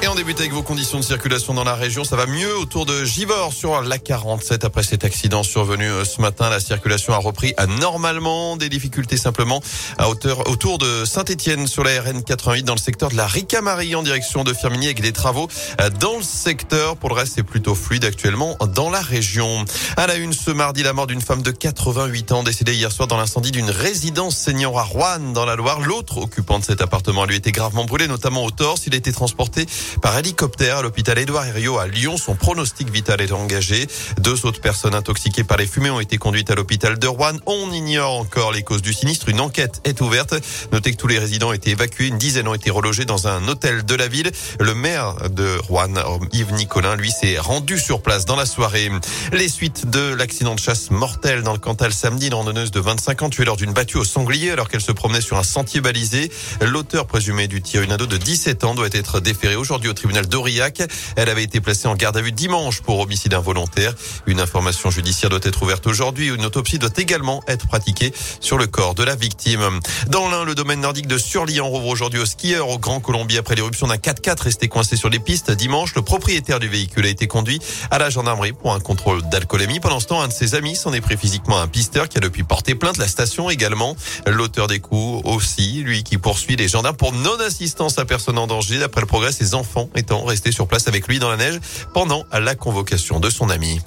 Et 0.00 0.06
on 0.06 0.14
débute 0.14 0.38
avec 0.38 0.52
vos 0.52 0.62
conditions 0.62 1.00
de 1.00 1.04
circulation 1.04 1.54
dans 1.54 1.64
la 1.64 1.74
région. 1.74 2.04
Ça 2.04 2.14
va 2.14 2.26
mieux 2.26 2.56
autour 2.56 2.86
de 2.86 3.04
Givors 3.04 3.52
sur 3.52 3.82
la 3.82 3.98
47 3.98 4.64
après 4.64 4.84
cet 4.84 5.02
accident 5.02 5.42
survenu 5.42 5.90
euh, 5.90 6.04
ce 6.04 6.20
matin. 6.20 6.48
La 6.48 6.60
circulation 6.60 7.14
a 7.14 7.16
repris 7.16 7.52
à 7.56 7.66
normalement. 7.66 8.56
Des 8.56 8.68
difficultés 8.68 9.16
simplement 9.16 9.60
à 9.98 10.08
hauteur 10.08 10.48
autour 10.48 10.78
de 10.78 11.04
Saint-Etienne 11.04 11.66
sur 11.66 11.82
la 11.82 12.00
RN 12.00 12.22
88 12.22 12.62
dans 12.62 12.74
le 12.74 12.78
secteur 12.78 13.08
de 13.08 13.16
la 13.16 13.26
Ricamarie 13.26 13.96
en 13.96 14.04
direction 14.04 14.44
de 14.44 14.54
Firminy 14.54 14.86
avec 14.86 15.02
des 15.02 15.10
travaux 15.10 15.48
euh, 15.80 15.90
dans 15.90 16.18
le 16.18 16.22
secteur. 16.22 16.96
Pour 16.96 17.08
le 17.08 17.16
reste, 17.16 17.32
c'est 17.34 17.42
plutôt 17.42 17.74
fluide 17.74 18.04
actuellement 18.04 18.56
dans 18.72 18.90
la 18.90 19.00
région. 19.00 19.64
À 19.96 20.06
la 20.06 20.14
une 20.14 20.32
ce 20.32 20.52
mardi, 20.52 20.84
la 20.84 20.92
mort 20.92 21.08
d'une 21.08 21.22
femme 21.22 21.42
de 21.42 21.50
88 21.50 22.30
ans 22.30 22.42
décédée 22.44 22.74
hier 22.74 22.92
soir 22.92 23.08
dans 23.08 23.16
l'incendie 23.16 23.50
d'une 23.50 23.70
résidence 23.70 24.36
senior 24.36 24.78
à 24.78 24.84
Rouen 24.84 25.32
dans 25.34 25.44
la 25.44 25.56
Loire. 25.56 25.80
L'autre 25.80 26.18
occupant 26.18 26.60
de 26.60 26.64
cet 26.64 26.82
appartement 26.82 27.24
a 27.24 27.26
lui 27.26 27.34
été 27.34 27.50
gravement 27.50 27.84
brûlé, 27.84 28.06
notamment 28.06 28.44
au 28.44 28.52
torse. 28.52 28.86
Il 28.86 28.94
a 28.94 28.96
été 28.96 29.10
transporté 29.10 29.66
par 30.02 30.16
hélicoptère 30.18 30.78
à 30.78 30.82
l'hôpital 30.82 31.18
Édouard 31.18 31.46
Herriot 31.46 31.78
à 31.78 31.86
Lyon. 31.86 32.16
Son 32.16 32.34
pronostic 32.34 32.90
vital 32.90 33.20
est 33.20 33.32
engagé. 33.32 33.86
Deux 34.18 34.46
autres 34.46 34.60
personnes 34.60 34.94
intoxiquées 34.94 35.44
par 35.44 35.56
les 35.56 35.66
fumées 35.66 35.90
ont 35.90 36.00
été 36.00 36.18
conduites 36.18 36.50
à 36.50 36.54
l'hôpital 36.54 36.98
de 36.98 37.06
Rouen. 37.06 37.34
On 37.46 37.72
ignore 37.72 38.18
encore 38.18 38.52
les 38.52 38.62
causes 38.62 38.82
du 38.82 38.92
sinistre. 38.92 39.28
Une 39.28 39.40
enquête 39.40 39.80
est 39.84 40.00
ouverte. 40.00 40.34
Notez 40.72 40.92
que 40.92 40.96
tous 40.96 41.06
les 41.06 41.18
résidents 41.18 41.50
ont 41.50 41.52
été 41.52 41.70
évacués. 41.70 42.08
Une 42.08 42.18
dizaine 42.18 42.48
ont 42.48 42.54
été 42.54 42.70
relogés 42.70 43.04
dans 43.04 43.28
un 43.28 43.46
hôtel 43.48 43.84
de 43.84 43.94
la 43.94 44.08
ville. 44.08 44.30
Le 44.60 44.74
maire 44.74 45.30
de 45.30 45.58
Rouen, 45.68 45.94
Yves 46.32 46.52
Nicolin, 46.52 46.96
lui, 46.96 47.10
s'est 47.10 47.38
rendu 47.38 47.78
sur 47.78 48.02
place 48.02 48.24
dans 48.24 48.36
la 48.36 48.46
soirée. 48.46 48.90
Les 49.32 49.48
suites 49.48 49.88
de 49.88 50.14
l'accident 50.14 50.54
de 50.54 50.60
chasse 50.60 50.90
mortel 50.90 51.42
dans 51.42 51.52
le 51.52 51.58
Cantal 51.58 51.92
samedi, 51.92 52.26
une 52.26 52.34
randonneuse 52.34 52.70
de 52.70 52.80
25 52.80 53.22
ans 53.22 53.30
tuée 53.30 53.44
lors 53.44 53.56
d'une 53.56 53.72
battue 53.72 53.96
au 53.96 54.04
sanglier 54.04 54.50
alors 54.50 54.68
qu'elle 54.68 54.80
se 54.80 54.92
promenait 54.92 55.20
sur 55.20 55.38
un 55.38 55.42
sentier 55.42 55.80
balisé. 55.80 56.30
L'auteur 56.60 57.06
présumé 57.06 57.48
du 57.48 57.62
tir, 57.62 57.82
une 57.82 57.92
ado 57.92 58.06
de 58.06 58.16
17 58.16 58.64
ans, 58.64 58.74
doit 58.74 58.88
être 58.92 59.20
déféré 59.20 59.56
aujourd'hui 59.56 59.77
au 59.86 59.92
tribunal 59.92 60.26
d'Aurillac. 60.26 60.82
Elle 61.14 61.28
avait 61.28 61.44
été 61.44 61.60
placée 61.60 61.86
en 61.86 61.94
garde 61.94 62.16
à 62.16 62.22
vue 62.22 62.32
dimanche 62.32 62.80
pour 62.80 62.98
homicide 62.98 63.34
involontaire. 63.34 63.94
Une 64.26 64.40
information 64.40 64.90
judiciaire 64.90 65.30
doit 65.30 65.38
être 65.42 65.62
ouverte 65.62 65.86
aujourd'hui. 65.86 66.28
Une 66.28 66.44
autopsie 66.44 66.78
doit 66.78 66.90
également 66.96 67.42
être 67.46 67.68
pratiquée 67.68 68.12
sur 68.40 68.58
le 68.58 68.66
corps 68.66 68.94
de 68.94 69.04
la 69.04 69.14
victime. 69.14 69.62
Dans 70.08 70.28
l'un, 70.28 70.44
le 70.44 70.54
domaine 70.54 70.80
nordique 70.80 71.06
de 71.06 71.18
Surlian 71.18 71.68
rouvre 71.68 71.88
aujourd'hui 71.88 72.18
aux 72.18 72.26
skieurs 72.26 72.68
au 72.68 72.78
Grand 72.78 73.00
Colombie 73.00 73.38
après 73.38 73.54
l'éruption 73.54 73.86
d'un 73.86 73.96
4x4 73.96 74.42
resté 74.42 74.68
coincé 74.68 74.96
sur 74.96 75.10
les 75.10 75.18
pistes. 75.18 75.50
Dimanche, 75.50 75.94
le 75.94 76.02
propriétaire 76.02 76.58
du 76.58 76.68
véhicule 76.68 77.06
a 77.06 77.08
été 77.08 77.26
conduit 77.26 77.60
à 77.90 77.98
la 77.98 78.10
gendarmerie 78.10 78.52
pour 78.52 78.72
un 78.72 78.80
contrôle 78.80 79.22
d'alcoolémie. 79.28 79.80
Pendant 79.80 80.00
ce 80.00 80.06
temps, 80.06 80.22
un 80.22 80.28
de 80.28 80.32
ses 80.32 80.54
amis 80.54 80.74
s'en 80.74 80.92
est 80.92 81.00
pris 81.00 81.16
physiquement 81.16 81.58
à 81.58 81.62
un 81.62 81.68
pisteur 81.68 82.08
qui 82.08 82.18
a 82.18 82.20
depuis 82.20 82.42
porté 82.42 82.74
plainte. 82.74 82.96
La 82.96 83.08
station 83.08 83.50
également. 83.50 83.96
L'auteur 84.26 84.66
des 84.66 84.80
coups 84.80 85.22
aussi, 85.24 85.82
lui 85.82 86.02
qui 86.02 86.18
poursuit 86.18 86.56
les 86.56 86.68
gendarmes 86.68 86.96
pour 86.96 87.12
non-assistance 87.12 87.98
à 87.98 88.04
personne 88.04 88.38
en 88.38 88.46
danger. 88.46 88.78
D'après 88.78 89.00
le 89.00 89.06
progrès, 89.06 89.32
ses 89.32 89.54
enfants 89.54 89.67
étant 89.94 90.24
restés 90.24 90.52
sur 90.52 90.66
place 90.66 90.88
avec 90.88 91.08
lui 91.08 91.18
dans 91.18 91.30
la 91.30 91.36
neige 91.36 91.60
pendant 91.94 92.24
la 92.32 92.54
convocation 92.54 93.20
de 93.20 93.30
son 93.30 93.50
ami. 93.50 93.80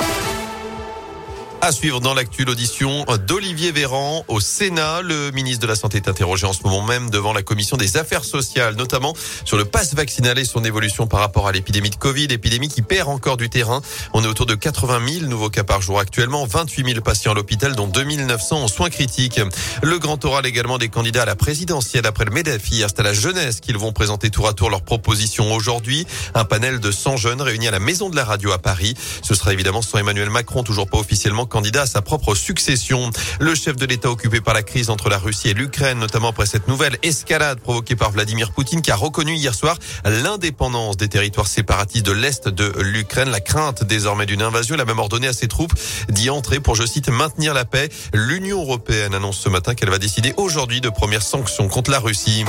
À 1.63 1.71
suivre 1.71 1.99
dans 1.99 2.15
l'actu 2.15 2.43
l'audition 2.43 3.05
d'Olivier 3.27 3.71
Véran 3.71 4.25
au 4.27 4.39
Sénat. 4.39 5.03
Le 5.03 5.29
ministre 5.29 5.61
de 5.61 5.67
la 5.67 5.75
Santé 5.75 5.97
est 5.97 6.07
interrogé 6.07 6.47
en 6.47 6.53
ce 6.53 6.63
moment 6.63 6.81
même 6.81 7.11
devant 7.11 7.33
la 7.33 7.43
commission 7.43 7.77
des 7.77 7.97
affaires 7.97 8.23
sociales, 8.23 8.73
notamment 8.75 9.13
sur 9.45 9.57
le 9.57 9.65
pass 9.65 9.93
vaccinal 9.93 10.39
et 10.39 10.43
son 10.43 10.65
évolution 10.65 11.05
par 11.05 11.19
rapport 11.19 11.47
à 11.47 11.51
l'épidémie 11.51 11.91
de 11.91 11.97
Covid, 11.97 12.23
épidémie 12.31 12.67
qui 12.67 12.81
perd 12.81 13.09
encore 13.09 13.37
du 13.37 13.47
terrain. 13.47 13.83
On 14.13 14.23
est 14.23 14.27
autour 14.27 14.47
de 14.47 14.55
80 14.55 15.07
000 15.19 15.25
nouveaux 15.27 15.51
cas 15.51 15.63
par 15.63 15.83
jour 15.83 15.99
actuellement, 15.99 16.47
28 16.47 16.93
000 16.93 17.01
patients 17.01 17.33
à 17.33 17.35
l'hôpital, 17.35 17.75
dont 17.75 17.85
2 17.85 18.05
900 18.05 18.63
en 18.63 18.67
soins 18.67 18.89
critiques. 18.89 19.39
Le 19.83 19.99
grand 19.99 20.25
oral 20.25 20.47
également 20.47 20.79
des 20.79 20.89
candidats 20.89 21.21
à 21.21 21.25
la 21.27 21.35
présidentielle 21.35 22.07
après 22.07 22.25
le 22.25 22.31
MEDEF. 22.31 22.63
C'est 22.71 22.99
à 22.99 23.03
la 23.03 23.13
jeunesse 23.13 23.59
qu'ils 23.59 23.77
vont 23.77 23.91
présenter 23.91 24.31
tour 24.31 24.47
à 24.47 24.53
tour 24.53 24.71
leurs 24.71 24.81
propositions 24.81 25.53
aujourd'hui. 25.53 26.07
Un 26.33 26.43
panel 26.43 26.79
de 26.79 26.89
100 26.89 27.17
jeunes 27.17 27.41
réunis 27.41 27.67
à 27.67 27.71
la 27.71 27.79
Maison 27.79 28.09
de 28.09 28.15
la 28.15 28.25
Radio 28.25 28.51
à 28.51 28.57
Paris. 28.57 28.95
Ce 29.21 29.35
sera 29.35 29.53
évidemment 29.53 29.83
sans 29.83 29.99
Emmanuel 29.99 30.31
Macron, 30.31 30.63
toujours 30.63 30.89
pas 30.89 30.97
officiellement 30.97 31.45
candidat 31.51 31.83
à 31.83 31.85
sa 31.85 32.01
propre 32.01 32.33
succession. 32.33 33.11
Le 33.39 33.53
chef 33.53 33.75
de 33.75 33.85
l'État 33.85 34.09
occupé 34.09 34.41
par 34.41 34.55
la 34.55 34.63
crise 34.63 34.89
entre 34.89 35.09
la 35.09 35.19
Russie 35.19 35.49
et 35.49 35.53
l'Ukraine, 35.53 35.99
notamment 35.99 36.29
après 36.29 36.47
cette 36.47 36.67
nouvelle 36.67 36.97
escalade 37.03 37.59
provoquée 37.59 37.95
par 37.95 38.11
Vladimir 38.11 38.51
Poutine, 38.51 38.81
qui 38.81 38.89
a 38.89 38.95
reconnu 38.95 39.35
hier 39.35 39.53
soir 39.53 39.77
l'indépendance 40.05 40.97
des 40.97 41.09
territoires 41.09 41.47
séparatistes 41.47 42.05
de 42.05 42.13
l'Est 42.13 42.47
de 42.47 42.73
l'Ukraine. 42.81 43.29
La 43.29 43.41
crainte 43.41 43.83
désormais 43.83 44.25
d'une 44.25 44.41
invasion, 44.41 44.75
il 44.75 44.81
a 44.81 44.85
même 44.85 44.99
ordonné 44.99 45.27
à 45.27 45.33
ses 45.33 45.47
troupes 45.47 45.73
d'y 46.09 46.29
entrer 46.29 46.59
pour, 46.59 46.75
je 46.75 46.85
cite, 46.85 47.09
maintenir 47.09 47.53
la 47.53 47.65
paix. 47.65 47.89
L'Union 48.13 48.61
européenne 48.61 49.13
annonce 49.13 49.37
ce 49.37 49.49
matin 49.49 49.75
qu'elle 49.75 49.89
va 49.89 49.99
décider 49.99 50.33
aujourd'hui 50.37 50.81
de 50.81 50.89
premières 50.89 51.23
sanctions 51.23 51.67
contre 51.67 51.91
la 51.91 51.99
Russie. 51.99 52.45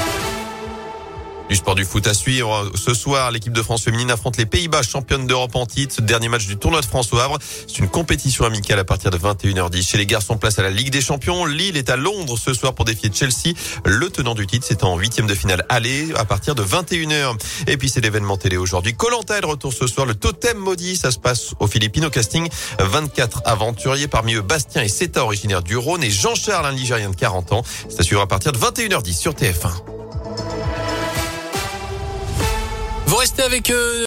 Du 1.53 1.57
sport 1.57 1.75
du 1.75 1.85
foot 1.85 2.07
à 2.07 2.15
suivre. 2.15 2.73
Ce 2.75 2.95
soir, 2.95 3.31
l'équipe 3.31 3.53
de 3.53 3.61
France 3.61 3.83
féminine 3.83 4.11
affronte 4.11 4.39
les 4.39 4.47
Pays-Bas, 4.47 4.81
championne 4.83 5.27
d'Europe 5.27 5.55
en 5.55 5.67
titre. 5.67 6.01
Dernier 6.01 6.31
match 6.31 6.47
du 6.47 6.57
tournoi 6.57 6.81
de 6.81 6.87
France 6.87 7.13
au 7.13 7.19
Havre. 7.19 7.39
C'est 7.43 7.79
une 7.81 7.91
compétition 7.91 8.47
amicale 8.47 8.79
à 8.79 8.85
partir 8.85 9.11
de 9.11 9.19
21h10. 9.19 9.87
Chez 9.87 9.99
les 9.99 10.07
garçons, 10.07 10.39
place 10.39 10.59
à 10.59 10.63
la 10.63 10.71
Ligue 10.71 10.89
des 10.89 11.03
Champions. 11.03 11.45
Lille 11.45 11.77
est 11.77 11.91
à 11.91 11.97
Londres 11.97 12.39
ce 12.39 12.55
soir 12.55 12.75
pour 12.75 12.87
défier 12.87 13.11
Chelsea. 13.13 13.55
Le 13.85 14.09
tenant 14.09 14.35
du 14.35 14.47
titre, 14.47 14.65
c'est 14.67 14.83
en 14.83 14.97
huitième 14.97 15.27
de 15.27 15.35
finale 15.35 15.67
aller 15.69 16.09
à 16.17 16.25
partir 16.25 16.55
de 16.55 16.63
21h. 16.63 17.37
Et 17.67 17.77
puis 17.77 17.91
c'est 17.91 18.01
l'événement 18.01 18.39
télé 18.39 18.57
aujourd'hui. 18.57 18.95
Colanta 18.95 19.37
est 19.37 19.43
de 19.43 19.47
retour 19.47 19.75
ce 19.75 19.87
soir. 19.87 20.07
Le 20.07 20.15
totem 20.15 20.57
maudit, 20.57 20.97
ça 20.97 21.11
se 21.11 21.19
passe 21.19 21.53
aux 21.61 21.67
Philippines 21.67 22.09
casting. 22.09 22.49
24 22.79 23.43
aventuriers, 23.45 24.09
parmi 24.09 24.37
eux 24.37 24.41
Bastien 24.41 24.85
et 24.85 24.89
Seta, 24.89 25.23
originaire 25.23 25.63
du 25.63 25.77
Rhône, 25.77 26.03
et 26.03 26.11
Jean-Charles, 26.11 26.65
un 26.65 26.73
Ligérien 26.73 27.11
de 27.11 27.17
40 27.17 27.53
ans. 27.53 27.63
C'est 27.91 28.17
à 28.17 28.23
à 28.23 28.27
partir 28.27 28.53
de 28.53 28.59
21h10 28.59 29.13
sur 29.13 29.35
TF1. 29.35 29.92
Vous 33.13 33.19
restez 33.19 33.43
avec 33.43 33.71
eux. 33.71 33.93